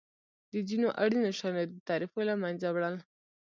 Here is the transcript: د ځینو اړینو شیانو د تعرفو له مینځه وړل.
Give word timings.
د 0.51 0.53
ځینو 0.69 0.87
اړینو 1.03 1.29
شیانو 1.39 1.63
د 1.69 1.73
تعرفو 1.87 2.19
له 2.29 2.33
مینځه 2.41 2.69
وړل. 2.71 2.95